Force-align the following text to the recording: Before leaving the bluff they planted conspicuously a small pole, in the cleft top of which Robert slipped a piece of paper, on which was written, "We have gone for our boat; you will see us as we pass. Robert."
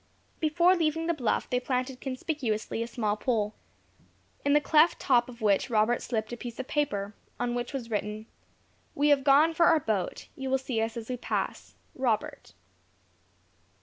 Before 0.39 0.75
leaving 0.75 1.05
the 1.05 1.13
bluff 1.13 1.47
they 1.47 1.59
planted 1.59 2.01
conspicuously 2.01 2.81
a 2.81 2.87
small 2.87 3.15
pole, 3.15 3.53
in 4.43 4.53
the 4.53 4.59
cleft 4.59 4.99
top 4.99 5.29
of 5.29 5.43
which 5.43 5.69
Robert 5.69 6.01
slipped 6.01 6.33
a 6.33 6.37
piece 6.37 6.59
of 6.59 6.67
paper, 6.67 7.13
on 7.39 7.53
which 7.53 7.71
was 7.71 7.91
written, 7.91 8.25
"We 8.95 9.09
have 9.09 9.23
gone 9.23 9.53
for 9.53 9.67
our 9.67 9.79
boat; 9.79 10.27
you 10.35 10.49
will 10.49 10.57
see 10.57 10.81
us 10.81 10.97
as 10.97 11.07
we 11.07 11.17
pass. 11.17 11.75
Robert." 11.93 12.53